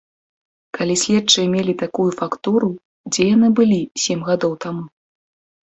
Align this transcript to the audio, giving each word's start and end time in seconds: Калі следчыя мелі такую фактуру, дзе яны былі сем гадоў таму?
Калі 0.77 0.95
следчыя 1.01 1.47
мелі 1.55 1.75
такую 1.83 2.07
фактуру, 2.23 2.71
дзе 3.13 3.23
яны 3.35 3.47
былі 3.63 3.81
сем 4.07 4.19
гадоў 4.33 4.53
таму? 4.69 4.83